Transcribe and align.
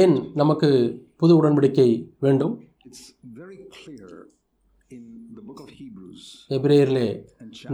ஏன் 0.00 0.14
நமக்கு 0.40 0.68
புது 1.20 1.32
உடன்படிக்கை 1.38 1.88
வேண்டும்? 2.24 2.54
எபிரேயரிலே 6.56 7.08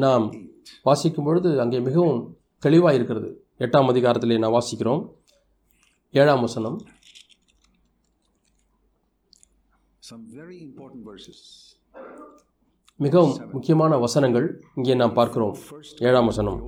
நாம் 0.05 0.25
8. 0.33 0.81
வாசிக்கும் 0.89 1.27
பொழுது 1.29 1.51
அங்கே 1.65 1.81
மிகவும் 1.89 2.21
தெளிவாக 2.67 2.97
இருக்கிறது 2.99 3.29
எட்டாம் 3.65 3.91
அதிகாரத்திலே 3.93 4.39
நான் 4.43 4.57
வாசிக்கிறோம். 4.59 5.03
ஏழாம் 6.21 6.45
வசனம். 6.47 6.79
Some 10.11 10.25
very 10.39 10.57
important 10.69 11.03
verses. 11.11 11.39
மிகவும் 13.07 13.35
முக்கியமான 13.53 13.93
வசனங்கள் 14.07 14.49
இங்கே 14.79 14.95
நாம் 15.03 15.15
பார்க்கிறோம். 15.21 15.55
ஏழாம் 16.09 16.29
வசனம். 16.31 16.59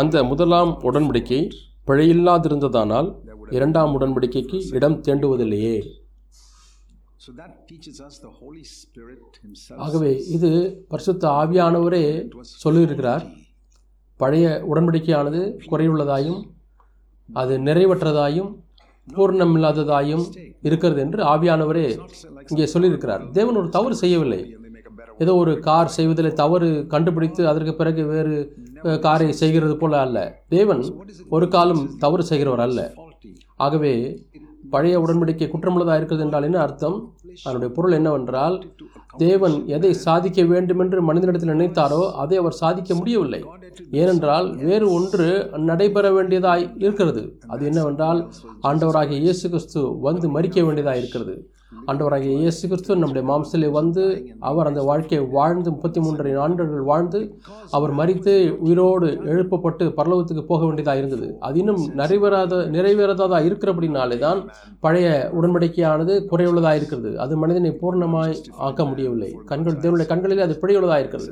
அந்த 0.00 0.24
முதலாம் 0.32 0.72
உடன்படிக்கை 0.90 1.40
பிழையில்லாதிருந்ததானால் 1.88 3.08
இரண்டாம் 3.56 3.94
உடன்படிக்கைக்கு 3.96 4.58
இடம் 4.76 4.96
தேண்டுவதில்லையே. 5.06 5.76
So 7.24 7.32
that 7.40 7.54
teaches 7.70 7.96
us 8.06 8.14
the 8.24 8.30
Holy 8.40 8.62
Spirit 8.76 9.32
Himself. 9.44 9.78
ஆகவே 9.84 10.12
இது 10.36 10.50
பரிசுத்த 10.92 11.24
ஆவியானவரே 11.40 12.04
சொல்லியிருக்கிறார். 12.64 13.24
பழைய 14.20 14.46
உடன்படிக்கையானது 14.70 15.40
குறைவுள்ளதாயும் 15.70 16.40
அது 17.28 17.54
நிறைவற்றதாயும் 17.68 18.50
பூர்ணமில்லாததாயும் 19.08 20.24
இருக்கிறது 20.68 21.00
என்று 21.06 21.20
ஆவியானவரே 21.32 21.86
இங்கே 22.50 22.68
சொல்லியிருக்கிறார். 22.74 23.24
தேவன் 23.38 23.58
ஒரு 23.62 23.68
தவறு 23.76 23.96
செய்யவில்லை. 24.04 24.40
ஏதோ 25.24 25.32
ஒரு 25.42 25.52
கார் 25.68 25.94
செய்வதில் 25.98 26.38
தவறு 26.40 26.68
கண்டுபிடித்து 26.94 27.42
அதற்கு 27.52 27.74
பிறகு 27.80 28.02
வேறு 28.12 28.34
காரை 29.06 29.28
செய்கிறது 29.42 29.76
போல 29.82 30.00
அல்ல. 30.06 30.18
தேவன் 30.56 30.82
ஒரு 31.36 31.48
காலம் 31.56 31.84
தவறு 32.04 32.24
செய்கிறவர் 32.30 32.64
அல்ல. 32.66 32.80
ஆகவே 33.56 33.94
பழைய 34.70 34.94
உடன்படிக்கை 35.00 35.46
குற்றமுள்ளதாக 35.50 35.98
இருக்கிறது 35.98 36.24
என்றால் 36.24 36.46
என்ன 36.48 36.58
அர்த்தம்? 36.60 36.96
அதனுடைய 37.44 37.74
பொருள் 37.74 37.92
என்னவென்றால் 37.92 38.56
தேவன் 39.16 39.54
எதை 39.66 39.92
சாதிக்க 40.06 40.42
வேண்டும் 40.42 40.78
என்று 40.78 40.98
மனிதனிடத்தில் 41.02 41.52
நினைத்தாரோ 41.54 42.00
அதை 42.22 42.36
அவர் 42.42 42.58
சாதிக்க 42.62 42.94
முடியவில்லை. 42.94 43.40
ஏனென்றால் 44.00 44.48
வேறு 44.68 44.86
ஒன்று 44.92 45.28
நடைபெற 45.70 46.06
வேண்டியதாய் 46.16 46.64
இருக்கிறது. 46.84 47.22
அது 47.46 47.64
என்னவென்றால் 47.66 48.20
ஆண்டவராகிய 48.62 49.20
இயேசு 49.26 49.44
கிறிஸ்து 49.48 49.82
வந்து 50.08 50.28
மறிக்க 50.28 50.64
வேண்டியதாக 50.64 51.02
இருக்கிறது 51.02 51.36
ஆண்டவராகிய 51.90 52.34
இயேசு 52.42 52.60
கிறிஸ்து 52.68 52.96
நம்முடைய 53.00 53.22
மாம்சத்திலே 53.28 53.68
வந்து 53.78 54.02
அவர் 54.50 54.68
அந்த 54.70 54.82
வாழ்க்கையை 54.88 55.22
வாழ்ந்து 55.34 55.68
முப்பத்தி 55.72 56.00
மூன்றரை 56.04 56.30
ஆண்டுகள் 56.44 56.84
வாழ்ந்து 56.90 57.18
அவர் 57.76 57.92
மறித்து 57.98 58.32
உயிரோடு 58.66 59.08
எழுப்பப்பட்டு 59.32 59.84
பரலோகத்துக்கு 59.98 60.44
போக 60.50 60.60
வேண்டியதாக 60.64 61.00
இருந்தது. 61.02 61.26
அது 61.46 61.58
இன்னும் 61.62 61.82
நிறைவேறாத 62.00 62.60
நிறைவேறாததாக 62.76 63.40
இருக்கிறபடினாலே 63.48 64.18
தான் 64.24 64.40
பழைய 64.86 65.08
உடன்படிக்கையானது 65.40 66.14
குறையுள்ளதாக 66.30 66.80
இருக்கிறது. 66.80 67.12
அது 67.24 67.36
மனிதனை 67.42 67.72
பூர்ணமாய் 67.82 68.34
ஆக்க 68.68 68.86
முடியவில்லை. 68.90 69.30
கண்கள் 69.52 69.78
தேவனுடைய 69.84 70.08
கண்களிலே 70.12 70.46
அது 70.46 70.56
பிழையுள்ளதாக 70.62 71.02
இருக்கிறது. 71.04 71.30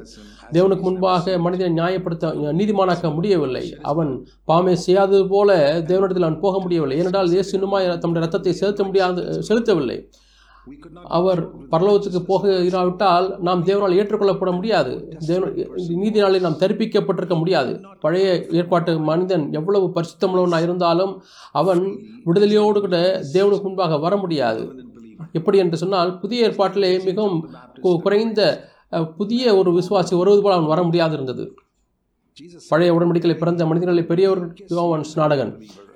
தேவனுக்கு 0.58 0.86
முன்பாக 0.88 1.38
மனிதனை 1.46 1.72
நியாயப்படுத்த 1.80 2.52
நீதிமானாக்க 2.60 3.14
முடியவில்லை. 3.16 3.64
அவன் 3.94 4.12
பாமை 4.52 4.76
செய்யாதது 4.86 5.24
போல 5.34 5.58
தேவனிடத்தில் 5.92 6.28
அவன் 6.28 6.44
போக 6.46 6.56
முடியவில்லை. 6.66 6.98
ஏனென்றால் 7.02 7.34
இயேசு 7.38 7.52
இன்னுமாய் 7.58 7.90
தம்முடைய 8.04 8.24
ரத்தத்தை 8.26 8.54
செலுத்த 8.62 8.82
முடியாது 8.90 9.22
செலுத்தவில்லை. 9.50 9.98
அவர் 11.16 11.40
பரலோகத்துக்கு 11.72 12.20
போக 12.30 12.52
இராவிட்டால் 12.68 13.26
நாம் 13.46 13.64
தேவனால் 13.68 13.96
ஏற்றுக்கொள்ளப்பட 13.98 14.52
முடியாது. 14.58 14.92
தேவன் 15.28 15.52
நீதி 16.02 16.18
நாளில் 16.22 16.46
நாம் 16.46 16.58
தரிப்பிக்கப்பட்டிருக்க 16.62 17.36
முடியாது. 17.42 17.72
பழைய 18.04 18.28
ஏற்பாட்டு 18.60 18.94
மனிதன் 19.10 19.44
எவ்வளவு 19.58 19.88
பரிசுத்தமுள்ளவனாக 19.96 20.68
இருந்தாலும் 20.68 21.12
அவன் 21.60 21.82
விடுதலையோடு 22.28 22.80
கூட 22.86 22.98
தேவனுக்கு 23.36 23.66
முன்பாக 23.68 23.98
வர 24.06 24.16
முடியாது. 24.24 24.64
எப்படி 25.38 25.60
என்று 25.64 25.82
சொன்னால் 25.82 26.10
புதிய 26.24 26.48
ஏற்பாட்டிலே 26.48 26.90
மிகவும் 27.08 27.38
குறைந்த 28.06 28.40
புதிய 29.20 29.54
ஒரு 29.60 29.70
விசுவாசி 29.78 30.14
வருவது 30.18 30.42
போல 30.42 30.56
அவன் 30.56 30.72
வர 30.72 30.80
முடியாது 30.88 31.14
இருந்தது 31.16 31.44
பழைய 32.70 32.94
உடன்படிக்கையில் 32.96 33.40
பிறந்த 33.40 33.66
மனிதர்களை 33.70 34.02
பெரியவர்கள் 34.10 34.68
யோவான் 34.76 35.08
ஸ்நாடகன். 35.10 35.52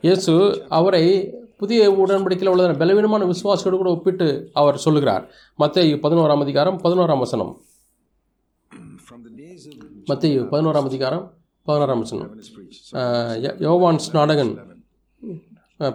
இயேசு 0.07 0.33
அவரை 0.79 1.05
புதிய 1.61 1.81
உடன்படிக்கையில் 2.03 2.53
உள்ள 2.53 2.73
பலவீனமான 2.83 3.23
விசுவாசியோடு 3.25 3.79
கூட 3.81 3.91
ஒப்பிட்டு 3.91 4.27
அவர் 4.61 4.77
சொல்லுகிறார். 4.85 5.25
மத்திய 5.57 5.97
பதினோராம் 6.05 6.45
அதிகாரம் 6.47 6.77
பதினோராம் 6.85 7.23
வசனம். 7.25 7.51
மத்திய 10.05 10.41
பதினோராம் 10.53 10.89
அதிகாரம் 10.91 11.25
பதினோராம் 11.67 12.03
வசனம். 12.05 12.29
when 13.33 13.57
யோவான் 13.67 14.01
ஸ்நாடகன் 14.07 14.53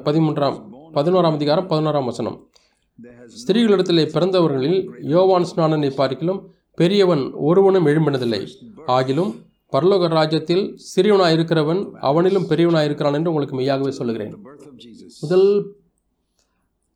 பதிமூன்றாம் 0.07 0.57
பதினோராம் 0.97 1.37
அதிகாரம் 1.39 1.67
பதினோராம் 1.69 2.09
வசனம். 2.11 2.37
There 3.03 3.25
ஸ்திரீகளிடத்திலே 3.39 4.03
பிறந்தவர்களில் 4.15 4.79
யோவான் 5.13 5.47
ஸ்நானனை 5.51 5.91
பார்க்கிலும் 6.01 6.41
பெரியவன் 6.75 7.25
ஒருவனும் 7.47 7.85
எழும்பினதில்லை. 7.85 8.41
ஆகிலும் 8.87 9.31
பரலோக 9.73 10.07
ராஜ்யத்தில் 10.17 10.63
சிறியவனாய் 10.91 11.35
இருக்கிறவன் 11.35 11.81
அவனிலும் 12.09 12.47
பெரியவனாய் 12.51 12.87
இருக்கிறான் 12.89 13.17
என்று 13.17 13.31
உங்களுக்கு 13.31 13.57
மெய்யாகவே 13.59 13.91
சொல்லுகிறேன் 13.99 14.35
முதல் 15.23 15.47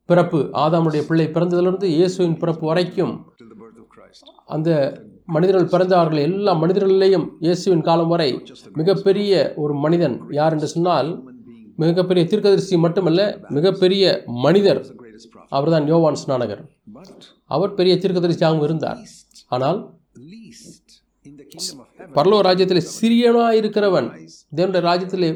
பிறப்பு 0.10 0.40
ஆதாமுடைய 0.64 1.02
பிள்ளை 1.08 1.26
பிறந்ததிலிருந்து 1.36 1.88
இயேசுவின் 1.98 2.38
பிறப்பு 2.42 2.66
வரைக்கும். 2.70 3.14
அந்த 4.56 4.70
மனிதர்கள் 5.36 5.72
பிறந்தார்கள் 5.74 6.22
எல்லா 6.28 6.54
மனிதர்களிலேயும் 6.62 7.26
இயேசுவின் 7.46 7.86
காலம் 7.88 8.12
வரை 8.14 8.30
மிகப்பெரிய 8.80 9.34
ஒரு 9.64 9.74
மனிதன் 9.84 10.16
யார் 10.40 10.56
என்று 10.56 10.70
சொன்னால் 10.76 11.10
மிகப்பெரிய 11.84 12.24
தீர்க்கதரிசி 12.32 12.78
மட்டுமல்ல 12.86 13.22
மிகப்பெரிய 13.58 14.04
மனிதர். 14.46 14.82
அவர்தான் 15.58 15.88
யோவான் 15.92 16.20
ஸ்நானகர் 16.24 16.64
அவர் 17.56 17.78
பெரிய 17.80 17.94
தீர்க்கதரிசியாகவும் 18.02 18.66
இருந்தார் 18.68 19.00
ஆனால் 19.56 19.80
பரலோ 22.16 22.38
ராஜ்யத்தில் 22.48 22.86
சிறியனாய் 22.98 23.58
இருக்கிறவன். 23.62 24.08
தேவனுடைய 24.58 24.84
ராஜ்யத்திலே 24.90 25.30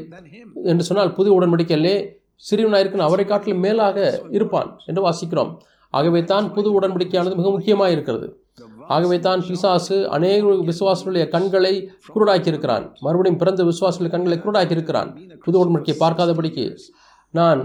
என்று 0.70 0.84
சொன்னால் 0.88 1.12
புது 1.18 1.28
உடன்படிக்கையிலே 1.36 1.96
சிறியவனாய் 2.48 2.82
இருக்கிற 2.84 3.04
அவரை 3.08 3.24
காட்டிலும் 3.26 3.62
மேலாக 3.66 3.98
இருப்பான் 4.36 4.70
என்று 4.90 5.02
வாசிக்கிறோம். 5.06 5.52
ஆகவே 5.94 6.20
தான் 6.32 6.46
புது 6.56 6.68
உடன்படிக்கையானது 6.78 7.38
மிக 7.40 7.50
முக்கியமாக 7.56 7.94
இருக்கிறது. 7.96 8.26
ஆகவே 8.94 9.16
தான் 9.26 9.40
பிசாசு 9.48 9.96
அநேக 10.16 10.54
விசுவாசங்களுடைய 10.70 11.24
கண்களை 11.34 11.74
குருடாக்கி 12.14 12.50
இருக்கிறான் 12.52 12.84
மறுபடியும் 13.04 13.38
பிறந்த 13.42 13.62
விசுவாசங்களுடைய 13.70 14.14
கண்களை 14.14 14.36
குருடாக்கி 14.44 14.76
இருக்கிறான் 14.76 15.10
புது 15.46 15.56
உடன்படிக்கையை 15.60 15.98
பார்க்காதபடிக்கு 16.02 16.64
நான் 17.38 17.60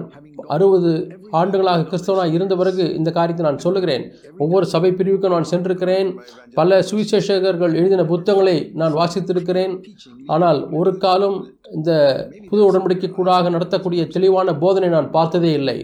அறுபது 0.55 0.91
ஆண்டுகளாக 1.39 1.85
கிறிஸ்தவனாக 1.89 2.35
இருந்த 2.37 2.53
பிறகு 2.59 2.83
இந்த 2.99 3.09
காரியத்தை 3.17 3.43
நான் 3.47 3.63
சொல்லுகிறேன். 3.65 4.03
ஒவ்வொரு 4.43 4.65
சபை 4.73 4.91
பிரிவுக்கும் 4.99 5.35
நான் 5.35 5.49
சென்றிருக்கிறேன். 5.51 6.09
பல 6.59 6.79
சுவிசேஷகர்கள் 6.89 7.73
எழுதின 7.79 8.05
புத்தகங்களை 8.11 8.57
நான் 8.81 8.97
வாசித்திருக்கிறேன். 8.99 9.73
ஆனால் 10.35 10.59
ஒரு 10.79 10.93
காலம் 11.05 11.37
இந்த 11.77 11.91
புது 12.51 12.61
உடன்படிக்கைக்கூடாக 12.69 13.51
நடத்தக்கூடிய 13.55 14.05
தெளிவான 14.15 14.57
போதனை 14.63 14.89
நான் 14.97 15.13
பார்த்ததே 15.17 15.51
இல்லை. 15.59 15.77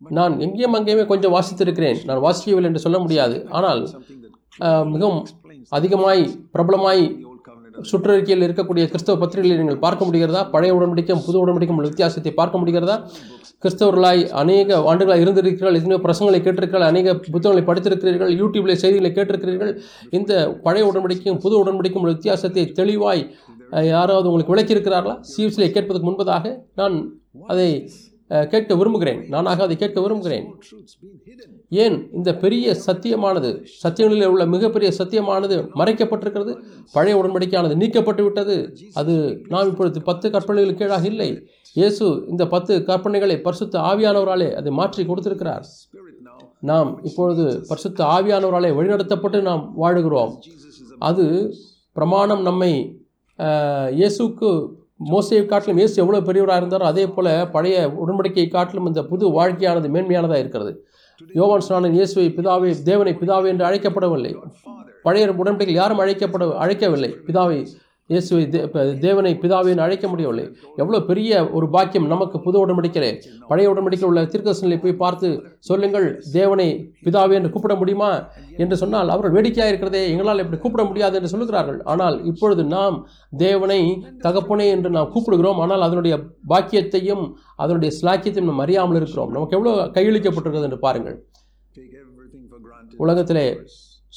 நான் 0.00 0.34
எங்கேயும் 0.46 0.76
அங்கேயுமே 0.78 1.06
கொஞ்சம் 1.12 1.34
வாசித்திருக்கிறேன். 1.36 1.98
நான் 2.08 2.24
வாசிக்கவில்லை 2.26 2.70
என்று 2.70 2.84
சொல்ல 2.86 2.98
முடியாது. 3.04 3.36
ஆனால் 3.58 3.82
மிகவும் 4.92 5.22
அதிகமாய் 5.76 6.22
பிரபலமாய் 6.54 7.02
சுற்றறிக்கையில் 7.90 8.44
இருக்கக்கூடிய 8.46 8.84
கிறிஸ்தவ 8.92 9.18
பத்திரிகைகளை 9.22 9.58
நீங்கள் 9.62 9.82
பார்க்க 9.84 10.06
முடிகிறதா? 10.08 10.42
பழைய 10.54 10.72
உடன்படிக்கும் 10.78 11.22
புது 11.26 11.38
உடன்படிக்கும் 11.42 11.78
உள்ள 11.80 11.90
வித்தியாசத்தை 11.92 12.32
பார்க்க 12.40 12.60
முடிகிறதா? 12.62 12.96
கிறிஸ்தவர்களாய் 13.62 14.22
அநேக 14.40 14.76
ஆண்டுகளாக 14.90 15.22
இருந்திருக்கிறீர்கள் 15.24 15.78
எத்தனையோ 15.78 16.00
பிரசங்களை 16.06 16.40
கேட்டிருக்கிறார் 16.42 16.90
அநேக 16.92 17.14
புத்தகங்களை 17.34 17.62
படித்திருக்கிறீர்கள் 17.70 18.32
யூடியூப்ல 18.40 18.76
செய்திகளை 18.82 19.10
கேட்டிருக்கிறீர்கள். 19.16 19.72
இந்த 20.18 20.32
பழைய 20.66 20.84
உடன்படிக்கும் 20.90 21.40
புது 21.44 21.56
உடன்படிக்கும் 21.62 22.04
உள்ள 22.04 22.14
வித்தியாசத்தை 22.16 22.64
தெளிவாய் 22.80 23.24
யாராவது 23.92 24.28
உங்களுக்கு 24.30 24.54
விளக்கியிருக்கிறார்களா? 24.54 25.16
சிஎஸ்சியை 25.32 25.70
கேட்பதற்கு 25.72 26.10
முன்பதாக 26.10 26.54
நான் 26.80 26.96
அதை 27.52 27.70
கேட்க 28.28 28.74
விரும்புகிறேன். 28.74 29.20
நானாக 29.28 29.62
அதை 29.62 29.76
கேட்க 29.76 30.00
விரும்புகிறேன். 30.00 30.46
ஏன்? 31.68 31.96
இந்த 32.12 32.30
பெரிய 32.36 32.74
சத்தியமானது 32.86 33.50
சத்தியங்களில் 33.82 34.30
உள்ள 34.32 34.46
மிகப்பெரிய 34.46 34.92
சத்தியமானது 34.98 35.56
மறைக்கப்பட்டிருக்கிறது 35.74 36.54
பழைய 36.92 37.14
உடன்படிக்கையானது 37.20 37.76
நீக்கப்பட்டு 37.82 38.22
விட்டது. 38.22 38.56
அது 38.94 39.42
நாம் 39.48 39.70
இப்பொழுது 39.70 40.02
பத்து 40.02 40.28
கற்பனைகளுக்கு 40.28 40.82
கீழாக 40.82 41.06
இல்லை. 41.06 41.30
இயேசு 41.74 42.26
இந்த 42.28 42.46
பத்து 42.46 42.74
கற்பனைகளை 42.88 43.42
பரிசுத்த 43.42 43.78
ஆவியானவராலே 43.78 44.52
அதை 44.52 44.72
மாற்றி 44.72 45.06
கொடுத்திருக்கிறார். 45.06 45.66
நாம் 46.60 47.00
இப்பொழுது 47.04 47.44
பரிசுத்த 47.68 48.04
ஆவியானவராலே 48.04 48.70
வழிநடத்தப்பட்டு 48.78 49.40
நாம் 49.42 49.64
வாழுகிறோம். 49.82 50.32
அது 50.98 51.26
பிரமாணம் 51.92 52.42
நம்மை 52.42 52.72
இயேசுக்கு 53.98 54.50
மோசையை 55.00 55.42
காட்டிலும் 55.46 55.80
இயேசு 55.80 55.96
எவ்வளோ 56.02 56.20
பெரியவராக 56.28 56.60
இருந்தாரோ 56.62 56.86
அதே 56.92 57.04
போல் 57.16 57.30
பழைய 57.54 57.76
உடன்படிக்கையை 58.02 58.48
காட்டிலும் 58.54 58.88
இந்த 58.90 59.02
புது 59.10 59.24
வாழ்க்கையானது 59.38 59.88
மேன்மையானதாக 59.94 60.42
இருக்கிறது. 60.44 60.72
யோவான் 61.40 61.64
ஸ்நானன் 61.66 61.96
இயேசுவை 61.98 62.26
பிதாவை 62.38 62.70
தேவனை 62.88 63.12
பிதாவை 63.20 63.48
என்று 63.52 63.64
அழைக்கப்படவில்லை. 63.68 64.32
பழைய 65.06 65.26
உடன்படிக்கையில் 65.42 65.82
யாரும் 65.82 66.02
அழைக்கப்பட 66.04 66.46
அழைக்கவில்லை. 66.64 67.10
பிதாவை 67.26 67.58
இயேசுவை 68.10 68.42
தேவனை 69.04 69.30
பிதாவின்னு 69.42 69.82
அழைக்க 69.86 70.06
முடியவில்லை. 70.10 70.44
எவ்வளோ 70.82 70.98
பெரிய 71.08 71.30
ஒரு 71.56 71.66
பாக்கியம் 71.74 72.06
நமக்கு 72.12 72.36
புது 72.46 72.56
உடன்படிக்கையிலே. 72.64 73.10
பழைய 73.50 73.72
உடன்படிக்கையில் 73.72 74.10
உள்ள 74.10 74.20
தீர்க்கதரிசனங்களை 74.32 74.78
போய் 74.84 75.00
பார்த்து 75.02 75.28
சொல்லுங்கள் 75.68 76.06
தேவனை 76.36 76.68
பிதாவே 77.06 77.36
என்று 77.38 77.50
கூப்பிட 77.54 77.74
முடியுமா? 77.80 78.10
என்று 78.64 78.76
சொன்னால் 78.82 79.12
அவர்கள் 79.14 79.34
வேடிக்கையாக 79.36 79.72
இருக்கிறதே 79.72 80.02
எங்களால் 80.12 80.42
இப்படி 80.44 80.60
கூப்பிட 80.62 80.84
முடியாது 80.90 81.18
என்று 81.20 81.32
சொல்லுகிறார்கள். 81.34 81.80
ஆனால் 81.94 82.16
இப்பொழுது 82.30 82.64
நாம் 82.76 82.96
தேவனை 83.44 83.80
தகப்பனே 84.26 84.68
என்று 84.76 84.92
நாம் 84.96 85.12
கூப்பிடுகிறோம். 85.16 85.60
ஆனால் 85.66 85.86
அதனுடைய 85.88 86.16
பாக்கியத்தையும் 86.52 87.24
அதனுடைய 87.64 87.92
ஸ்லாக்கியத்தையும் 87.98 88.50
நாம் 88.52 88.64
அறியாமல் 88.66 89.00
இருக்கிறோம். 89.00 89.34
நமக்கு 89.36 89.58
எவ்வளோ 89.58 89.74
கையளிக்கப்பட்டிருக்கிறது 89.98 90.70
என்று 90.70 90.84
பாருங்கள். 90.86 91.18
உலகத்திலே 93.04 93.46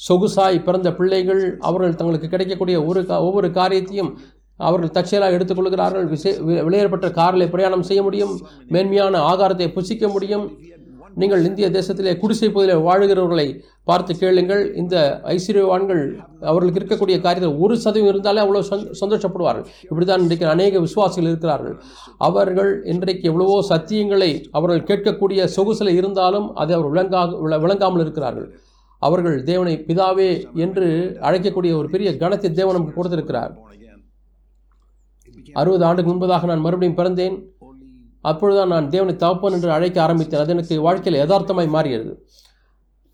சொகுசாய் 0.08 0.62
பிறந்த 0.62 0.92
பிள்ளைகள் 0.92 1.56
அவர்கள் 1.60 1.94
தங்களுக்கு 1.94 2.28
கிடைக்கக்கூடிய 2.28 2.84
ஒரு 2.84 3.04
ஒவ்வொரு 3.08 3.50
காரியத்தையும் 3.50 4.18
அவர்கள் 4.56 4.90
தற்செயலாக 4.90 5.36
எடுத்துக்கொள்கிறார்கள். 5.36 6.08
விசே 6.08 6.30
வி- 6.30 7.10
காரில் 7.10 7.50
பிரயாணம் 7.50 7.82
செய்ய 7.82 8.02
முடியும். 8.02 8.40
மேன்மையான 8.68 9.34
ஆகாரத்தை 9.34 9.72
புசிக்க 9.72 10.08
முடியும். 10.08 10.58
நீங்கள் 11.14 11.44
இந்திய 11.44 11.70
தேசத்திலே 11.70 12.18
குடிசை 12.18 12.50
பகுதியில் 12.50 12.82
வாழுகிறவர்களை 12.82 13.60
பார்த்து 13.84 14.16
கேளுங்கள். 14.16 14.74
இந்த 14.74 15.20
ஐஸ்வர்யவான்கள் 15.24 16.16
அவர்களுக்கு 16.40 16.94
இருக்கக்கூடிய 16.94 17.08
காரியத்தில் 17.08 17.60
ஒரு 17.60 17.76
சதவீதம் 17.76 18.14
இருந்தாலே 18.14 18.40
அவ்வளோ 18.42 18.60
சந்த- 18.60 18.90
சந்தோஷப்படுவார்கள். 19.00 19.64
இப்படி 19.82 20.04
தான் 20.04 20.20
இன்றைக்கு 20.20 20.48
அநேக 20.48 20.78
விசுவாசிகள் 20.78 21.28
இருக்கிறார்கள். 21.28 21.80
அவர்கள் 22.18 22.84
இன்றைக்கு 22.84 23.28
எவ்வளவோ 23.28 23.64
சத்தியங்களை 23.68 24.44
அவர்கள் 24.50 24.98
கேட்கக்கூடிய 24.98 25.48
சொகுசில் 25.56 25.94
இருந்தாலும் 25.94 26.54
அதை 26.54 26.76
அவர் 26.76 26.90
விளங்கா 26.92 27.40
விள- 27.40 27.58
விளங்காமல் 27.58 28.00
இருக்கிறார்கள். 28.00 28.58
அவர்கள் 29.06 29.36
தேவனை 29.50 29.74
பிதாவே 29.88 30.30
என்று 30.64 30.86
அழைக்கக்கூடிய 31.28 31.72
ஒரு 31.80 31.88
பெரிய 31.94 32.10
கணத்தை 32.22 32.50
தேவன் 32.58 32.76
நமக்கு 32.76 32.98
கொடுத்திருக்கிறார். 32.98 33.52
அறுபது 35.60 35.84
ஆண்டுக்கு 35.88 36.10
முன்பதாக 36.10 36.48
நான் 36.50 36.64
மறுபடியும் 36.66 36.98
பிறந்தேன். 37.00 37.36
அப்பொழுதுதான் 38.30 38.72
நான் 38.74 38.90
தேவனை 38.94 39.14
தகப்பன் 39.16 39.56
என்று 39.56 39.70
அழைக்க 39.76 39.98
ஆரம்பித்தேன். 40.04 40.42
அது 40.42 40.54
எனக்கு 40.56 40.74
வாழ்க்கையில் 40.86 41.20
யதார்த்தமாய் 41.22 41.74
மாறியது. 41.76 42.12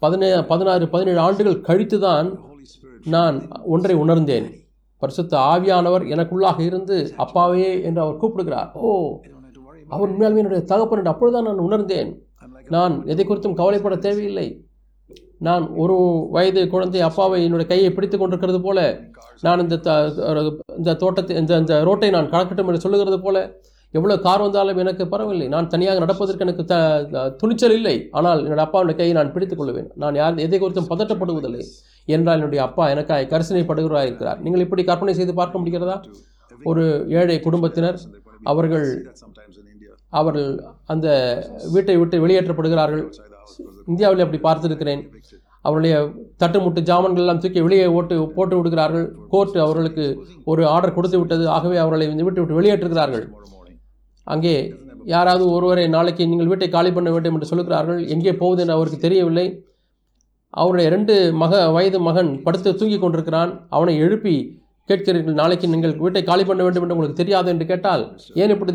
பதினே 0.03 0.29
பதினாறு 0.51 0.85
பதினேழு 0.95 1.21
ஆண்டுகள் 1.27 1.65
கழித்து 1.69 1.99
தான் 2.07 2.27
நான் 3.15 3.37
ஒன்றை 3.75 3.95
உணர்ந்தேன். 4.05 4.47
பரிசுத்த 5.03 5.35
ஆவியானவர் 5.53 6.05
எனக்குள்ளாக 6.15 6.59
இருந்து 6.69 6.97
அப்பாவே 7.25 7.69
என்று 7.89 8.01
அவர் 8.05 8.21
கூப்பிடுகிறார். 8.23 8.71
ஓ 8.87 8.89
அவர் 9.95 10.11
உண்மையாலுமே 10.13 10.41
என்னுடைய 10.43 10.63
தகப்பன் 10.73 11.01
என்று 11.01 11.13
அப்பொழுதுதான் 11.13 11.49
நான் 11.51 11.67
உணர்ந்தேன். 11.67 12.11
நான் 12.75 12.95
எதை 13.13 13.25
குறித்தும் 13.27 13.59
கவலைப்பட 13.61 13.97
தேவையில்லை. 14.07 14.49
நான் 15.39 15.69
ஒரு 15.77 16.27
வயது 16.31 16.69
குழந்தை 16.69 17.01
அப்பாவை 17.01 17.45
என்னுடைய 17.45 17.71
கையை 17.71 17.91
பிடித்து 17.93 18.19
கொண்டிருக்கிறது 18.19 18.61
போல 18.61 19.01
நான் 19.41 19.61
இந்த 19.61 19.77
த- 19.77 20.13
இந்த 20.77 20.95
தோட்டத்தை 20.95 21.37
இந்த 21.37 21.57
இந்த 21.57 21.83
ரோட்டை 21.83 22.11
நான் 22.11 22.31
கடக்கட்டும் 22.31 22.67
என்று 22.67 22.81
சொல்லுகிறது 22.81 23.21
போல 23.21 23.61
எவ்வளோ 23.91 24.19
கார் 24.19 24.41
வந்தாலும் 24.41 24.77
எனக்கு 24.77 25.09
பரவாயில்லை. 25.09 25.49
நான் 25.49 25.69
தனியாக 25.69 25.99
நடப்பதற்கு 25.99 26.47
எனக்கு 26.47 26.65
த 26.65 27.29
துணிச்சல் 27.29 27.73
இல்லை. 27.73 28.09
ஆனால் 28.11 28.45
என்னோடய 28.45 28.69
அப்பாவுடைய 28.69 28.97
கையை 28.97 29.13
நான் 29.13 29.33
பிடித்துக் 29.33 29.59
கொள்வேன். 29.59 29.91
நான் 29.95 30.15
யார் 30.15 30.39
எதை 30.39 30.61
குறித்தும் 30.61 30.91
பதட்டப்படுவதில்லை. 30.91 31.63
என்றால் 32.05 32.35
என்னுடைய 32.35 32.65
அப்பா 32.65 32.89
எனக்காய் 32.89 33.27
கரிசனைப்படுகிறாய் 33.27 34.03
இருக்கிறார். 34.03 34.41
நீங்கள் 34.41 34.61
இப்படி 34.61 34.85
கற்பனை 34.85 35.15
செய்து 35.15 35.35
பார்க்க 35.35 35.59
முடிகிறதா? 35.59 36.03
ஒரு 36.65 37.07
ஏழை 37.09 37.41
குடும்பத்தினர் 37.41 37.99
அவர்கள் 38.43 39.13
அவர்கள் 40.09 40.65
அந்த 40.87 41.09
வீட்டை 41.73 41.97
விட்டு 41.97 42.27
வெளியேற்றப்படுகிறார்கள். 42.27 43.13
இந்தியாவில் 43.91 44.25
அப்படி 44.25 44.41
பார்த்திருக்கிறேன். 44.47 45.03
அவருடைய 45.69 45.95
தட்டுமுட்டு 46.41 46.81
ஜாமன்கள் 46.91 47.25
எல்லாம் 47.25 47.41
தூக்கி 47.45 47.61
வெளியே 47.67 47.87
ஓட்டு 47.99 48.17
போட்டு 48.37 48.57
விடுகிறார்கள். 48.59 49.07
கோர்ட் 49.33 49.57
அவர்களுக்கு 49.67 50.05
ஒரு 50.53 50.63
ஆர்டர் 50.75 50.97
கொடுத்து 50.99 51.21
விட்டது. 51.23 51.47
ஆகவே 51.57 51.79
அவர்களை 51.85 52.07
இந்த 52.13 52.25
வீட்டை 52.27 52.43
விட்டு 52.43 52.59
வெளியேற்றுகிறார்கள். 52.61 53.25
அங்கே 54.27 54.55
யாராவது 55.15 55.45
ஒருவரை 55.57 55.85
நாளைக்கு 55.97 56.23
நீங்கள் 56.31 56.51
வீட்டை 56.53 56.69
காலி 56.77 56.91
பண்ண 56.97 57.09
வேண்டும் 57.15 57.35
என்று 57.37 57.51
சொல்லுகிறார்கள். 57.51 58.01
எங்கே 58.15 58.33
போகுது 58.43 58.63
என்று 58.65 58.77
அவருக்கு 58.77 59.01
தெரியவில்லை. 59.07 59.47
அவருடைய 60.61 60.89
ரெண்டு 60.95 61.15
மக 61.43 61.53
வயது 61.77 61.99
மகன் 62.09 62.31
படுத்து 62.47 62.71
தூங்கி 62.81 62.99
கொண்டிருக்கிறான். 63.01 63.51
அவனை 63.77 63.95
எழுப்பி 64.05 64.35
கேட்கிறீர்கள். 64.89 65.39
நாளைக்கு 65.41 65.67
நீங்கள் 65.73 65.95
வீட்டை 66.05 66.21
காலி 66.29 66.45
பண்ண 66.49 66.61
வேண்டும் 66.67 66.85
என்று 66.85 66.95
உங்களுக்கு 66.95 67.21
தெரியாது 67.21 67.49
என்று 67.55 67.65
கேட்டால் 67.71 68.03
ஏன் 68.43 68.53
இப்படி 68.55 68.73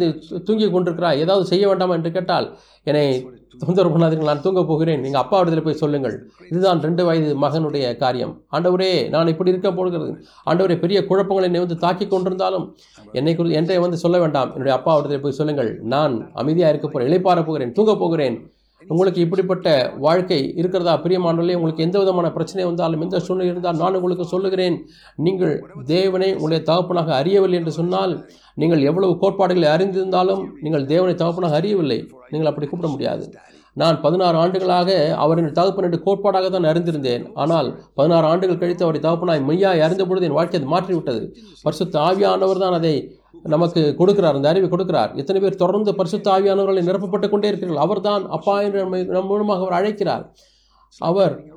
தூங்கி 0.48 0.68
கொண்டிருக்கிறாய்? 0.76 1.22
ஏதாவது 1.24 1.46
செய்ய 1.52 1.64
வேண்டாமா? 1.69 1.96
என்று 2.00 2.12
கேட்டால் 2.18 2.48
என்னை 2.90 3.06
சுந்தர 3.62 3.90
பண்ணாதீர்கள் 3.90 4.30
நான் 4.30 4.42
தூங்க 4.42 4.64
போகிறேன். 4.64 5.02
நீங்கள் 5.02 5.22
அப்பா 5.22 5.42
இடத்துல 5.42 5.64
போய் 5.64 5.82
சொல்லுங்கள். 5.82 6.16
இதுதான் 6.50 6.82
ரெண்டு 6.82 7.06
வயது 7.06 7.30
மகனுடைய 7.42 7.98
காரியம். 7.98 8.42
ஆண்டவரே 8.52 9.10
நான் 9.10 9.28
இப்படி 9.28 9.50
இருக்க 9.50 9.72
போகிறது. 9.74 10.10
ஆண்டவரே 10.46 10.80
பெரிய 10.80 11.06
குழப்பங்களை 11.10 11.44
என்னை 11.44 11.60
வந்து 11.60 11.78
தாக்கி 11.78 12.06
கொண்டிருந்தாலும் 12.06 12.66
என்னை 13.12 13.36
குறித்து 13.36 13.60
என்றே 13.62 13.78
வந்து 13.78 13.98
சொல்ல 13.98 14.20
வேண்டாம். 14.20 14.52
என்னுடைய 14.52 14.78
அப்பா 14.78 15.00
இடத்துல 15.00 15.22
போய் 15.22 15.40
சொல்லுங்கள். 15.40 15.80
நான் 15.94 16.32
அமைதியாக 16.34 16.74
இருக்க 16.74 16.88
போகிறேன் 16.88 17.10
இழைப்பாற 17.10 17.46
போகிறேன். 17.46 17.72
தூங்க 17.72 17.96
போகிறேன். 17.96 18.38
உங்களுக்கு 18.91 19.19
இப்படிப்பட்ட 19.25 19.68
வாழ்க்கை 20.06 20.39
இருக்கிறதா? 20.59 20.94
பிரியமானவர்களே 21.03 21.57
உங்களுக்கு 21.59 21.85
எந்த 21.85 21.97
விதமான 22.00 22.27
பிரச்சனை 22.38 22.63
வந்தாலும் 22.69 23.03
எந்த 23.06 23.19
சூழ்நிலை 23.25 23.50
இருந்தால் 23.51 23.80
நான் 23.81 23.97
உங்களுக்கு 24.00 24.25
சொல்லுகிறேன். 24.33 24.77
நீங்கள் 25.25 25.56
தேவனை 25.94 26.30
உங்களுடைய 26.35 26.62
தகப்பனாக 26.69 27.13
அறியவில்லை 27.21 27.57
என்று 27.62 27.74
சொன்னால் 27.80 28.13
நீங்கள் 28.62 28.85
எவ்வளவு 28.89 29.15
கோட்பாடுகளை 29.24 29.69
அறிந்திருந்தாலும் 29.75 30.44
நீங்கள் 30.62 30.85
தேவனை 30.94 31.15
தகப்பனாக 31.24 31.57
அறியவில்லை. 31.62 32.00
நீங்கள் 32.31 32.51
அப்படி 32.51 32.68
கூப்பிட 32.68 32.91
முடியாது. 32.94 33.25
நான் 33.81 33.95
பதினாறு 34.01 34.38
ஆண்டுகளாக 34.38 34.89
அவரின் 35.24 35.56
தகப்பன் 35.59 35.88
என்று 35.88 36.00
கோட்பாடாக 36.07 36.50
தான் 36.56 36.69
அறிந்திருந்தேன். 36.71 37.24
ஆனால் 37.33 37.69
பதினாறு 38.00 38.25
ஆண்டுகள் 38.31 38.62
கழித்து 38.63 38.85
அவரை 38.88 39.00
தகப்பனாய் 39.06 39.47
மெய்யாய் 39.50 39.83
அறிந்த 39.85 40.06
பொழுது 40.06 40.27
என் 40.27 40.38
வாழ்க்கை 40.39 40.59
அது 40.59 40.74
மாற்றிவிட்டது. 40.74 41.21
பரிசுத்த 41.63 42.00
ஆவியானவர் 42.00 42.63
தான் 42.65 42.77
அதை 42.80 42.95
நமக்கு 43.44 43.95
கொடுக்கிறார் 43.98 44.34
அந்த 44.34 44.50
அறிவை 44.50 44.69
கொடுக்கிறார். 44.69 45.16
எத்தனை 45.16 45.42
பேர் 45.42 45.56
தொடர்ந்து 45.56 45.95
பரிசுத்த 45.95 46.31
ஆவியானவர்களை 46.31 46.84
நிரப்பப்பட்டு 46.90 47.30
கொண்டே 47.30 47.48
இருக்கிறார்கள். 47.48 47.84
அவர்தான் 47.84 48.30
அப்பா 48.30 48.62
என்று 48.62 48.81
நம்மை 48.81 49.04
நம் 49.04 49.25
மூலமாக 49.25 49.62
அவர் 49.62 49.74
அழைக்கிறார். 49.74 50.31
அவர் 51.00 51.53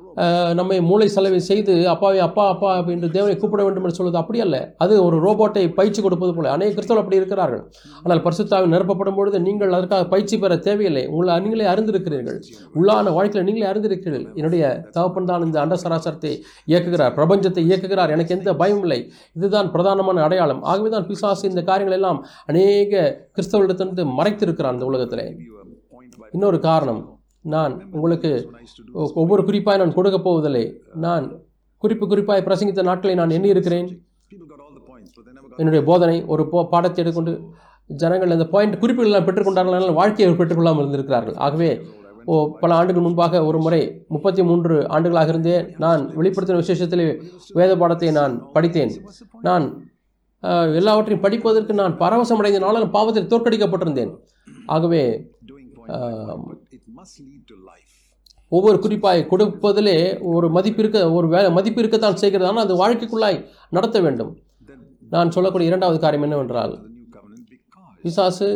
நம்மை 0.59 0.77
மூளை 0.89 1.07
செலவை 1.15 1.39
செய்து 1.47 1.73
அப்பாவை 1.91 2.19
அப்பா 2.25 2.43
அப்பா 2.53 2.69
என்று 2.93 3.09
தேவனை 3.15 3.35
கூப்பிட 3.41 3.63
வேண்டும் 3.65 3.83
என்று 3.87 3.97
சொல்வது 3.97 4.17
அப்படி 4.21 4.39
அல்ல. 4.45 4.75
அது 4.83 5.03
ஒரு 5.07 5.17
ரோபோட்டை 5.25 5.63
பயிற்சி 5.79 6.01
கொடுப்பது 6.01 6.33
போல. 6.35 6.51
அநேக 6.51 6.71
கிறிஸ்தவர்கள் 6.75 7.03
அப்படி 7.03 7.19
இருக்கிறார்கள். 7.21 7.63
ஆனால் 8.03 8.21
பரிசுத்தாவை 8.25 8.67
நிரப்பப்படும் 8.73 9.17
பொழுது 9.19 9.39
நீங்கள் 9.47 9.75
அதற்காக 9.77 10.07
பயிற்சி 10.13 10.37
பெற 10.43 10.57
தேவையில்லை. 10.57 11.07
உங்களை 11.07 11.39
நீங்களே 11.39 11.67
அறிந்திருக்கிறீர்கள். 11.73 12.39
உள்ளான 12.79 13.13
வாழ்க்கையில் 13.17 13.47
நீங்களே 13.49 13.69
அறிந்திருக்கிறீர்கள். 13.71 14.25
என்னுடைய 14.35 14.63
தகப்பன் 14.95 15.29
தான் 15.31 15.45
இந்த 15.47 15.59
அண்ட 15.63 15.77
சராசரத்தை 15.83 16.33
இயக்குகிறார். 16.65 17.13
பிரபஞ்சத்தை 17.19 17.63
இயக்குகிறார். 17.69 18.09
எனக்கு 18.09 18.35
எந்த 18.37 18.55
பயமும் 18.55 18.83
இல்லை. 18.87 19.11
இதுதான் 19.33 19.71
பிரதானமான 19.75 20.23
அடையாளம். 20.27 20.63
ஆகவே 20.63 20.89
தான் 20.89 21.07
பிசாசு 21.11 21.45
இந்த 21.49 21.63
காரியங்கள் 21.63 21.99
எல்லாம் 21.99 22.25
அநேக 22.45 23.03
கிறிஸ்தவர்களிடத்திலிருந்து 23.35 24.05
மறைத்திருக்கிறான் 24.19 24.77
இந்த 24.79 24.85
உலகத்திலே. 24.91 25.27
இன்னொரு 26.31 26.59
காரணம். 26.69 27.03
நான் 27.45 27.73
உங்களுக்கு 27.95 28.31
ஒவ்வொரு 29.21 29.41
குறிப்பாய் 29.49 29.81
நான் 29.81 29.97
கொடுக்க 29.97 30.17
போவதில்லை. 30.27 30.65
நான் 31.05 31.25
குறிப்பு 31.83 32.05
குறிப்பாய் 32.11 32.45
பிரசங்கித்த 32.47 32.83
நாட்களை 32.89 33.15
நான் 33.19 33.35
எண்ணி 33.37 33.53
இருக்கிறேன். 33.55 33.87
என்னுடைய 35.61 35.81
போதனை 35.89 36.17
ஒரு 36.33 36.43
போ 36.51 36.63
பாடத்தை 36.73 36.99
எடுத்துக்கொண்டு 37.01 37.33
ஜனங்கள் 37.89 38.33
அந்த 38.35 38.47
பாயிண்ட் 38.53 38.81
குறிப்புகள் 38.81 39.09
எல்லாம் 39.09 39.27
பெற்றுக்கொண்டார்கள் 39.27 39.97
வாழ்க்கையை 39.99 40.33
பெற்றுக்கொள்ளாமல் 40.39 40.83
இருந்திருக்கிறார்கள். 40.83 41.37
ஆகவே 41.45 41.69
ஓ 42.31 42.37
பல 42.61 42.71
ஆண்டுகள் 42.77 43.05
முன்பாக 43.05 43.41
ஒரு 43.49 43.59
முறை 43.65 43.79
முப்பத்தி 44.13 44.41
மூன்று 44.47 44.75
ஆண்டுகளாக 44.95 45.31
இருந்தே 45.33 45.57
நான் 45.83 46.01
வெளிப்படுத்தின 46.17 46.61
விசேஷத்திலே 46.63 47.05
வேத 47.59 47.71
பாடத்தை 47.81 48.09
நான் 48.17 48.33
படித்தேன். 48.55 48.91
நான் 49.47 49.65
எல்லாவற்றையும் 50.79 51.23
படிப்பதற்கு 51.25 51.73
நான் 51.81 51.95
பரவசம் 52.01 52.41
அடைந்தனாலும் 52.41 52.91
பாவத்தில் 52.97 53.29
தோற்கடிக்கப்பட்டிருந்தேன். 53.31 54.11
ஆகவே 54.75 55.01
ஒவ்வொரு 58.55 58.77
குறிப்பாய் 58.83 59.21
கொடுப்பதிலே 59.31 59.95
ஒரு 60.33 60.47
மதிப்பு 60.57 60.81
இருக்க 60.83 60.99
ஒரு 61.17 61.27
வே 61.33 61.39
மதிப்பு 61.57 61.79
இருக்கத்தான் 61.81 62.19
செய்கிறது 62.21 62.49
ஆனால் 62.49 62.65
அது 62.65 62.75
வாழ்க்கைக்குள்ளாய் 62.83 63.39
நடத்த 63.77 63.97
வேண்டும். 64.05 64.31
நான் 65.13 65.33
சொல்லக்கூடிய 65.35 65.71
இரண்டாவது 65.71 65.99
காரியம் 66.03 66.25
என்னவென்றால் 66.27 66.73
பிசாசு 68.03 68.47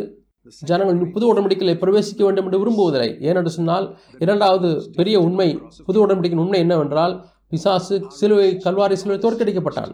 ஜனங்கள் 0.70 1.12
புது 1.16 1.24
உடன்படிக்கையில் 1.30 1.80
பிரவேசிக்க 1.82 2.22
வேண்டும் 2.26 2.46
என்று 2.48 2.60
விரும்புவதில்லை. 2.62 3.10
ஏனென்று 3.28 3.52
சொன்னால் 3.56 3.86
இரண்டாவது 4.24 4.70
பெரிய 4.98 5.16
உண்மை 5.26 5.48
புது 5.88 5.98
உடன்படிக்கையின் 6.04 6.44
உண்மை 6.44 6.60
என்னவென்றால் 6.64 7.14
பிசாசு 7.52 7.96
சிலுவை 8.18 8.48
கல்வாரி 8.64 8.96
சிலுவை 9.02 9.18
தோற்கடிக்கப்பட்டான். 9.24 9.92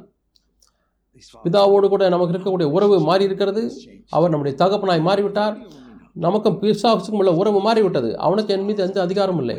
பிதாவோடு 1.45 1.87
கூட 1.95 2.09
நமக்கு 2.15 2.35
இருக்கக்கூடிய 2.35 2.69
உறவு 2.77 2.97
மாறி 3.09 3.25
இருக்கிறது 3.29 3.63
அவர் 4.17 4.33
நம்முடைய 4.35 4.55
தகப்பனாய் 4.63 5.07
மாறிவிட்டார். 5.09 5.57
நமக்கும் 6.25 6.59
பிசாசுக்கும் 6.63 7.19
உள்ள 7.21 7.33
உறவு 7.41 7.61
மாறிவிட்டது. 7.61 8.11
அவனுக்கு 8.27 8.55
என் 8.55 8.65
மீது 8.65 8.83
எந்த 8.87 8.99
அதிகாரமும் 9.01 9.43
இல்லை. 9.45 9.59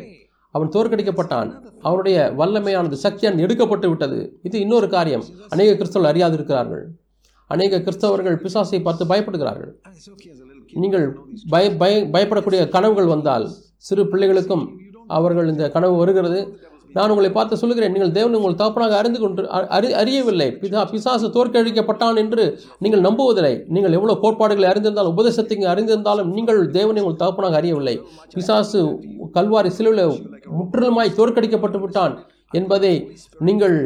அவன் 0.56 0.68
தோற்கடிக்கப்பட்டான். 0.68 1.50
அவனுடைய 1.80 2.18
வல்லமையானது 2.38 2.96
சக்தியான் 3.02 3.42
எடுக்கப்பட்டு 3.44 3.88
விட்டது. 3.88 4.18
இது 4.42 4.56
இன்னொரு 4.60 4.88
காரியம். 4.88 5.24
அநேக 5.48 5.72
கிறிஸ்தவர்கள் 5.74 6.12
அறியாதிருக்கிறார்கள். 6.12 6.84
அநேக 7.46 7.78
கிறிஸ்தவர்கள் 7.78 8.36
பிசாசை 8.42 8.78
பார்த்து 8.82 9.04
பயப்படுகிறார்கள். 9.12 9.72
நீங்கள் 10.82 11.06
பய 11.48 11.70
பய 11.82 11.94
பயப்படக்கூடிய 12.14 12.68
கனவுகள் 12.68 13.12
வந்தால் 13.14 13.46
சிறு 13.88 14.02
பிள்ளைகளுக்கும் 14.04 14.64
அவர்கள் 15.18 15.48
இந்த 15.48 15.64
கனவு 15.76 15.96
வருகிறது. 16.02 16.40
நான் 16.96 17.12
உங்களை 17.12 17.30
பார்த்து 17.36 17.60
சொல்லுகிறேன் 17.62 17.94
நீங்கள் 17.96 18.14
தேவனை 18.18 18.36
உங்கள் 18.40 18.58
தகப்பனாக 18.60 18.94
அறிந்து 19.00 19.18
கொண்டு 19.22 19.42
அறி 19.76 19.88
அறியவில்லை. 20.00 20.48
பிதா 20.62 20.82
பிசாசு 20.92 21.26
தோற்கடிக்கப்பட்டான் 21.36 22.20
என்று 22.22 22.44
நீங்கள் 22.84 23.04
நம்புவதில்லை. 23.06 23.54
நீங்கள் 23.76 23.96
எவ்வளோ 23.98 24.16
கோட்பாடுகளை 24.24 24.68
அறிந்திருந்தாலும் 24.72 25.14
உபதேசத்தை 25.16 25.58
அறிந்திருந்தாலும் 25.72 26.30
நீங்கள் 26.36 26.60
தேவனை 26.78 27.02
உங்கள் 27.04 27.22
தகப்பனாக 27.22 27.58
அறியவில்லை. 27.60 27.96
பிசாசு 28.36 28.80
கல்வாரி 29.38 29.72
சிலுவில் 29.78 30.04
முற்றிலுமாய் 30.58 31.16
தோற்கடிக்கப்பட்டு 31.18 31.80
விட்டான் 31.84 32.14
என்பதை 32.60 32.94
நீங்கள் 33.48 33.76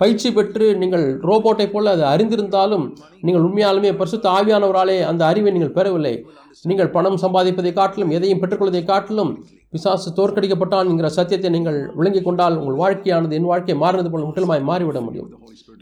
பயிற்சி 0.00 0.28
பெற்று 0.36 0.66
நீங்கள் 0.82 1.04
ரோபோட்டை 1.28 1.66
போல 1.72 1.90
அதை 1.96 2.04
அறிந்திருந்தாலும் 2.12 2.84
நீங்கள் 3.26 3.44
உண்மையாலுமே 3.46 3.90
பரிசுத்த 3.98 4.26
ஆவியானவராலே 4.38 4.96
அந்த 5.10 5.22
அறிவை 5.30 5.50
நீங்கள் 5.56 5.74
பெறவில்லை. 5.76 6.14
நீங்கள் 6.70 6.92
பணம் 6.96 7.18
சம்பாதிப்பதை 7.24 7.72
காட்டிலும் 7.80 8.14
எதையும் 8.16 8.40
பெற்றுக்கொள்வதை 8.42 8.82
காட்டிலும் 8.90 9.32
பிசாசு 9.72 10.08
தோற்கடிக்கப்பட்டான் 10.16 10.88
என்கிற 10.90 11.08
சத்தியத்தை 11.16 11.50
நீங்கள் 11.56 11.78
விளங்கிக் 11.98 12.26
கொண்டால் 12.26 12.56
உங்கள் 12.62 12.78
வாழ்க்கையானது 12.82 13.36
என் 13.38 13.50
வாழ்க்கை 13.50 13.76
மாறினது 13.82 14.10
போல 14.12 14.26
முற்றிலுமாய் 14.28 14.66
மாறிவிட 14.70 15.00
முடியும். 15.06 15.30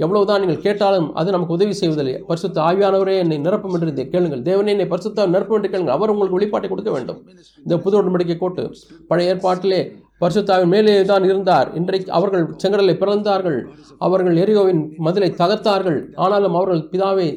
எவ்வளவுதான் 0.05 0.41
நீங்கள் 0.43 0.61
கேட்டாலும் 0.67 1.09
அது 1.21 1.35
நமக்கு 1.35 1.57
உதவி 1.59 1.75
செய்வதில்லை. 1.81 2.15
பரிசுத்த 2.29 2.61
ஆவியானவரே 2.69 3.15
என்னை 3.23 3.39
நிரப்பும் 3.47 3.75
என்று 3.77 3.93
இதை 3.95 4.05
கேளுங்கள். 4.13 4.43
தேவனே 4.51 4.73
என்னை 4.75 4.87
பரிசுத்த 4.93 5.27
நிரப்பும் 5.35 5.59
என்று 5.59 5.73
கேளுங்கள். 5.73 5.97
அவர் 5.97 6.13
உங்களுக்கு 6.15 6.39
வெளிப்பாட்டை 6.39 6.71
கொடுக்க 6.73 6.93
வேண்டும். 6.97 7.19
இந்த 7.65 7.79
புது 7.87 7.99
உடன்படிக்கை 8.01 8.37
கோட்டு 8.45 8.65
பழைய 9.11 9.35
ஏற்பாட்டிலே 9.35 9.81
பரிசுத்தாவின் 10.23 10.73
மேலே 10.75 10.95
தான் 11.11 11.27
இருந்தார். 11.29 11.69
இன்றைக்கு 11.79 12.11
அவர்கள் 12.19 12.45
செங்கடலை 12.63 12.95
பிறந்தார்கள். 13.03 13.59
அவர்கள் 14.07 14.37
எரியோவின் 14.43 14.83
மதிலை 15.07 15.31
தகர்த்தார்கள். 15.41 16.01
ஆனாலும் 16.25 16.57
அவர்கள் 16.59 16.83
பிதாவை 16.93 17.29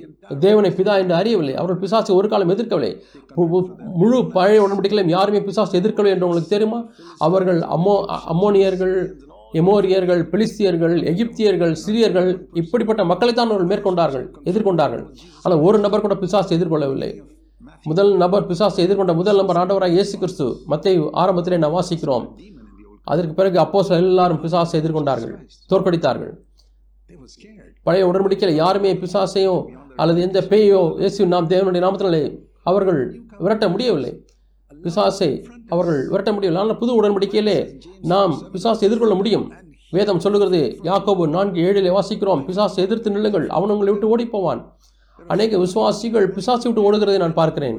தேவனை 0.46 0.72
பிதா 0.80 0.94
என்று 1.02 1.16
அறியவில்லை. 1.20 1.56
அவர்கள் 1.62 1.82
பிசாசை 1.84 2.12
ஒரு 2.20 2.28
காலம் 2.32 2.54
எதிர்க்கவில்லை. 2.56 2.92
முழு 4.02 4.18
பழைய 4.38 4.64
உடன்படிக்கையிலும் 4.66 5.14
யாருமே 5.18 5.42
பிசாசு 5.50 5.80
எதிர்க்கவில்லை 5.82 6.14
என்று 6.16 6.28
உங்களுக்கு 6.28 6.56
தெரியுமா? 6.56 6.80
அவர்கள் 7.28 7.62
அம்மோ 7.76 7.96
அம்மோனியர்கள் 8.34 8.96
எமோரியர்கள் 9.60 10.22
பிலிஸ்தியர்கள் 10.32 10.96
எகிப்தியர்கள் 11.12 11.74
சிரியர்கள் 11.82 12.30
இப்படிப்பட்ட 12.62 13.02
மக்களைத்தான் 13.10 13.52
அவர்கள் 13.52 13.70
மேற்கொண்டார்கள் 13.72 14.26
எதிர்கொண்டார்கள். 14.52 15.04
ஆனால் 15.44 15.62
ஒரு 15.68 15.80
நபர் 15.86 16.06
கூட 16.06 16.16
பிசாசை 16.24 16.54
எதிர்கொள்ளவில்லை. 16.58 17.12
முதல் 17.90 18.12
நபர் 18.22 18.48
பிசாசை 18.50 18.80
எதிர்கொண்ட 18.86 19.14
முதல் 19.20 19.40
நபர் 19.42 19.60
ஆண்டவராக 19.62 19.96
இயேசு 19.98 20.16
கிறிஸ்து. 20.22 20.46
மத்திய 20.72 21.12
ஆரம்பத்திலே 21.24 21.60
நாம் 21.64 21.76
வாசிக்கிறோம். 21.78 22.26
அதற்கு 23.08 23.34
பிறகு 23.40 23.58
அப்போ 23.64 23.80
எல்லாரும் 24.00 24.42
பிசாசை 24.44 24.76
எதிர்கொண்டார்கள் 24.82 25.34
தோற்கடித்தார்கள். 25.72 26.34
பழைய 27.88 28.04
உடன்படிக்கையில் 28.10 28.60
யாருமே 28.64 28.92
பிசாசையோ 29.02 29.56
அல்லது 30.02 30.20
எந்த 30.28 30.40
பேயோ 30.52 30.82
இயேசு 31.02 31.28
நாம் 31.34 31.50
தேவனுடைய 31.54 31.82
நாமத்தினாலே 31.86 32.24
அவர்கள் 32.72 33.02
விரட்ட 33.46 33.66
முடியவில்லை. 33.74 34.12
பிசாசை 34.86 35.30
அவர்கள் 35.74 36.00
விரட்ட 36.14 36.32
முடியவில்லை. 36.36 36.62
ஆனால் 36.64 36.80
புது 36.82 36.92
உடன்படிக்கையிலே 37.00 37.58
நாம் 38.14 38.34
பிசாசை 38.54 38.84
எதிர்கொள்ள 38.88 39.16
முடியும். 39.22 39.46
வேதம் 39.98 40.22
சொல்லுகிறது 40.24 40.62
யாக்கோபு 40.90 41.24
நான்கு 41.36 41.60
ஏழிலே 41.68 41.92
வாசிக்கிறோம் 41.98 42.42
பிசாசை 42.48 42.80
எதிர்த்து 42.86 43.14
நில்லுங்கள் 43.16 43.46
அவன் 43.58 43.74
உங்களை 43.76 43.92
விட்டு 43.94 44.12
ஓடிப் 44.14 44.34
போவான் 44.36 44.62
அநேக 45.34 45.58
விசுவாசிகள் 45.64 46.28
பிசாசை 46.38 46.66
விட்டு 46.68 46.86
ஓடுகிறதை 46.88 47.20
நான் 47.24 47.40
பார்க்கிறேன். 47.42 47.78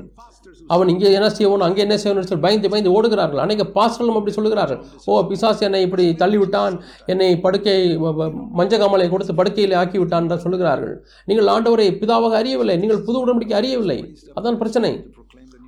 அவன் 0.66 0.88
இங்கே 0.88 1.12
என்ன 1.12 1.30
செய்வோம் 1.30 1.60
அங்கே 1.60 1.80
என்ன 1.80 1.94
செய்வோம்னு 1.94 1.98
சொல்லி 1.98 2.36
பயந்து 2.36 2.70
பயந்து 2.70 3.02
ஓடுகிறார்கள். 3.02 3.36
அநேக 3.36 3.62
பாஸ்டர்களும் 3.62 4.14
அப்படி 4.14 4.34
சொல்லுகிறார்கள். 4.34 4.82
ஓ 5.04 5.20
பிசாஸ் 5.20 5.60
என்னை 5.60 5.82
இப்படி 5.82 6.12
தள்ளிவிட்டான் 6.12 6.80
என்னை 7.06 7.40
படுக்கை 7.40 7.98
வ- 7.98 9.10
கொடுத்து 9.10 9.34
படுக்கையில் 9.34 9.76
ஆக்கிவிட்டான் 9.76 10.20
என்று 10.20 10.36
சொல்லுகிறார்கள். 10.36 10.96
நீங்கள் 11.24 11.46
ஆண்டவரை 11.46 11.98
பிதாவாக 11.98 12.28
அறியவில்லை 12.28 12.76
நீங்கள் 12.76 13.00
புது 13.00 13.26
உடன்படிக்கை 13.26 13.52
அறியவில்லை. 13.52 14.16
அதான் 14.40 14.56
பிரச்சனை. 14.56 15.06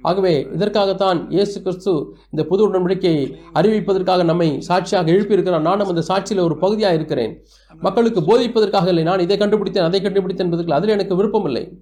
ஆகவே 0.02 0.46
இதற்காகத்தான் 0.52 1.30
இயேசு 1.30 1.62
கிறிஸ்து 1.62 2.16
இந்த 2.30 2.44
புது 2.44 2.68
உடன்படிக்கையை 2.68 3.32
அறிவிப்பதற்காக 3.54 4.24
நம்மை 4.24 4.60
சாட்சியாக 4.60 5.12
எழுப்பியிருக்கிறார். 5.12 5.60
நானும் 5.60 5.88
அந்த 5.88 6.02
சாட்சியில் 6.08 6.40
ஒரு 6.40 6.58
பகுதியாக 6.58 6.94
இருக்கிறேன். 6.94 7.44
மக்களுக்கு 7.80 8.20
போதிப்பதற்காக 8.20 8.86
இல்லை 8.86 9.02
நான் 9.02 9.18
இதை 9.18 9.36
கண்டுபிடித்தேன் 9.36 9.84
அதை 9.84 10.02
கண்டுபிடித்தேன் 10.02 10.46
என்பதற்கு 10.46 10.74
அதில் 10.74 10.90
எனக்கு 10.90 11.16
விருப்பமில்லை. 11.16 11.72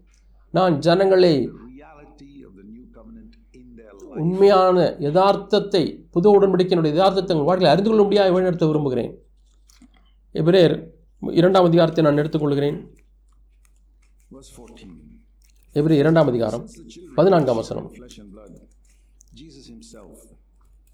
நான் 0.50 0.78
ஜனங்களை 0.78 1.50
உண்மையான 4.22 4.96
யதார்த்தத்தை 5.06 5.82
புது 6.14 6.28
உடன்படிக்கையினுடைய 6.34 6.92
யதார்த்தத்தை 6.96 7.34
உங்கள் 7.36 7.48
வாழ்க்கையில் 7.50 7.72
அறிந்து 7.72 7.90
கொள்ள 7.90 8.02
முடியாது 8.02 8.32
வழிநடத்த 8.34 8.66
விரும்புகிறேன். 8.66 9.12
எபிரேர் 10.34 10.74
இரண்டாம் 11.40 11.66
அதிகாரத்தை 11.70 12.04
நான் 12.04 12.20
எடுத்துக்கொள்கிறேன். 12.22 12.78
எபிரேர் 15.78 16.02
இரண்டாம் 16.04 16.30
அதிகாரம் 16.32 16.64
பதினான்காம் 17.18 17.60
வசனம். 17.62 17.88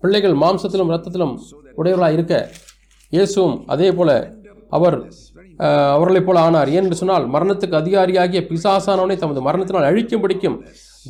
பிள்ளைகள் 0.03 0.37
மாம்சத்திலும் 0.43 0.91
இரத்தத்திலும் 0.93 1.35
உடையவர்களாக 1.81 2.17
இருக்க 2.19 2.35
இயேசுவும் 3.17 3.57
அதே 3.67 3.89
போல 3.93 4.11
அவர் 4.77 4.97
அவர்களைப் 5.69 6.27
போல 6.27 6.41
ஆனார். 6.41 6.71
ஏன் 6.71 6.83
என்று 6.83 6.97
சொன்னால் 6.97 7.31
மரணத்துக்கு 7.31 7.75
அதிகாரியாகிய 7.75 8.41
பிசாசானவனை 8.41 9.17
தமது 9.17 9.43
மரணத்தினால் 9.43 9.85
அழிக்கும் 9.85 10.21
பிடிக்கும் 10.21 10.65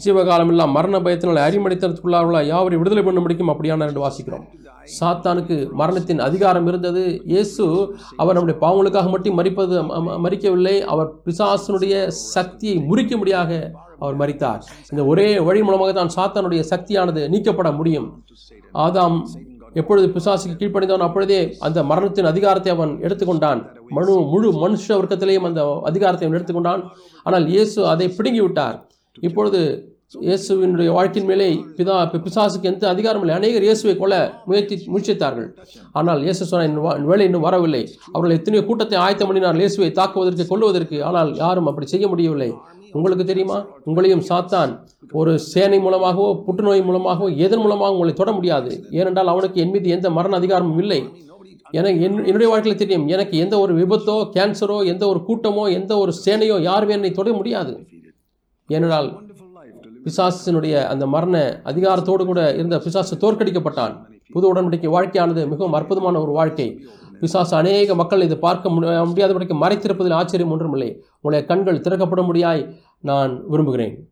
ஜீவகாலமெல்லாம் 0.05 0.71
மரண 0.71 0.99
பயத்தினால் 0.99 1.53
அறிமடித்தனத்துக்குள்ளார்களா 1.53 2.45
யாவரை 2.45 2.79
விடுதலை 2.79 3.05
பண்ண 3.05 3.21
முடிக்கும் 3.21 3.49
அப்படியானார் 3.49 3.89
என்று 3.89 4.07
வாசிக்கிறோம். 4.07 4.43
சாத்தானுக்கு 5.01 5.71
மரணத்தின் 5.71 6.19
அதிகாரம் 6.19 6.67
இருந்தது. 6.67 7.23
இயேசு 7.25 7.95
அவர் 8.17 8.35
நம்முடைய 8.35 8.61
பாவங்களுக்காக 8.67 9.11
மட்டும் 9.11 9.39
மறிப்பது 9.39 9.83
ம- 9.83 10.19
மறிக்கவில்லை. 10.25 10.81
அவர் 10.81 11.13
பிசாசனுடைய 11.27 12.07
சக்தியை 12.07 12.77
முறிக்கும்படியாக 12.77 13.71
அவர் 13.99 14.17
மறித்தார். 14.17 14.61
இந்த 14.91 15.05
ஒரே 15.05 15.39
வழி 15.39 15.63
மூலமாக 15.63 15.93
தான் 15.93 16.11
சாத்தானுடைய 16.17 16.65
சக்தியானது 16.71 17.29
நீக்கப்பட 17.29 17.73
முடியும். 17.73 18.25
ஆதாம் 18.75 19.23
எப்பொழுது 19.73 20.07
பிசாசுக்கு 20.07 20.57
கீழ்ப்படைந்தவன் 20.59 20.99
அப்பொழுதே 20.99 21.57
அந்த 21.61 21.85
மரணத்தின் 21.85 22.25
அதிகாரத்தை 22.25 22.73
அவன் 22.73 22.99
எடுத்துக்கொண்டான். 23.01 23.80
மனு 23.91 24.21
முழு 24.21 24.69
மனுஷ 24.69 24.89
வர்க்கத்திலேயும் 24.89 25.45
அந்த 25.45 25.81
அதிகாரத்தை 25.85 26.29
எடுத்துக்கொண்டான். 26.29 26.83
ஆனால் 27.23 27.49
இயேசு 27.49 27.87
அதை 27.87 28.09
பிடுங்கி 28.09 28.41
விட்டார் 28.41 28.87
இப்பொழுது 29.21 29.85
இயேசுவினுடைய 30.21 30.87
வாழ்க்கையின் 30.87 31.37
மேலே 31.37 31.55
பிதா 31.77 32.25
பிசாசுக்கு 32.27 32.63
எந்த 32.63 32.89
அதிகாரம் 32.89 33.21
இல்லை. 33.21 33.37
அநேகர் 33.37 33.63
இயேசுவை 33.63 33.97
கொல்ல 33.97 34.43
முயற்சி 34.47 34.89
முயற்சித்தார்கள். 34.95 35.57
ஆனால் 35.93 36.21
இயேசு 36.21 36.45
சொன்ன 36.45 36.67
"என் 36.67 36.79
வா- 36.79 36.97
என் 36.97 37.05
வேலை 37.05 37.25
இன்னும் 37.25 37.41
வரவில்லை. 37.41 37.89
அவர்கள் 38.13 38.37
எத்தனையோ 38.37 38.67
கூட்டத்தை 38.67 38.99
ஆயத்தம் 38.99 39.27
பண்ணினார் 39.27 39.57
இயேசுவை 39.57 39.91
தாக்குவதற்கு 39.91 40.47
கொல்லுவதற்கு. 40.47 41.03
ஆனால் 41.03 41.37
யாரும் 41.37 41.67
அப்படி 41.67 41.87
செய்ய 41.87 42.09
முடியவில்லை. 42.09 42.55
உங்களுக்கு 42.93 43.25
தெரியுமா? 43.25 43.67
உங்களையும் 43.87 44.23
சாத்தான். 44.29 44.79
ஒரு 45.13 45.39
சேனை 45.39 45.79
மூலமாகவோ 45.79 46.43
புற்றுநோய் 46.47 46.85
மூலமாகவோ 46.85 47.29
எதன் 47.29 47.59
மூலமாக 47.59 47.93
உங்களை 47.93 48.13
தொட 48.13 48.33
முடியாது. 48.33 48.85
ஏனென்றால் 48.91 49.27
அவனுக்கு 49.27 49.61
என் 49.61 49.71
மீது 49.71 49.89
எந்த 49.89 50.11
மரண 50.11 50.37
அதிகாரமும் 50.37 50.79
இல்லை. 50.79 51.05
எனக்கு 51.71 52.03
என் 52.03 52.25
என்னுடைய 52.25 52.49
வாழ்க்கையில் 52.49 52.77
தெரியும் 52.77 53.07
எனக்கு 53.07 53.39
எந்த 53.39 53.59
ஒரு 53.59 53.77
விபத்தோ 53.77 54.31
கேன்சரோ 54.35 54.87
எந்த 54.87 55.07
ஒரு 55.07 55.21
கூட்டமோ 55.29 55.73
எந்த 55.73 55.97
ஒரு 55.97 56.13
சேனையோ 56.25 56.61
யாருமே 56.61 56.93
என்னை 56.93 57.11
தொட 57.11 57.33
முடியாது. 57.33 57.87
ஏனென்றால். 58.67 59.23
பிசாசினுடைய 60.05 60.85
அந்த 60.85 61.07
மரண 61.07 61.61
அதிகாரத்தோடு 61.65 62.25
கூட 62.25 62.55
இருந்த 62.55 62.79
பிசாசு 62.79 63.17
தோற்கடிக்கப்பட்டான். 63.17 63.97
புது 64.33 64.55
உடன்படிக்கை 64.55 64.89
வாழ்க்கையானது 64.89 65.49
மிகவும் 65.49 65.73
அற்புதமான 65.73 66.21
ஒரு 66.21 66.33
வாழ்க்கை. 66.33 66.85
பிசாசு 67.21 67.57
அநேக 67.57 67.95
மக்கள் 67.95 68.23
இதை 68.23 68.37
பார்க்க 68.37 68.69
முடியா- 68.69 69.13
முடியாதபடிக்கு 69.13 69.57
மறைத்திருப்பதில் 69.61 70.13
ஆச்சரியம் 70.13 70.53
ஒன்றுமில்லை. 70.53 71.03
உங்களுடைய 71.21 71.47
கண்கள் 71.47 71.81
திறக்கப்பட 71.81 72.23
முடியாய் 72.23 72.75
நான் 73.01 73.49
விரும்புகிறேன். 73.49 74.11